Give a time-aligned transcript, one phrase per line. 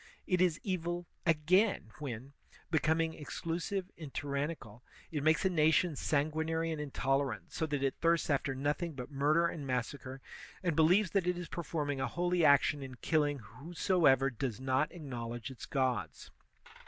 [0.25, 2.33] It is evil, again, when,
[2.71, 4.81] becoming exclusive and tyrannical,
[5.11, 9.45] it makes a nation sanguinary and intolerant, so that it thirsts after nothing but murder
[9.45, 10.19] and massacre,
[10.63, 15.51] and believes that it is performing a holy action in killing whosoever does not acknowledge
[15.51, 16.31] its CIVIL RELIGION 121 gods.